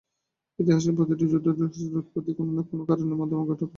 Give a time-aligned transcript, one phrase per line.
[0.59, 3.65] ইতিহাসের প্রতিটি যুদ্ধ এবং দুষ্কার্যের উৎপত্তি কোনো না কোনো কারণের মাধ্যমেই হঠাৎ ঘটে।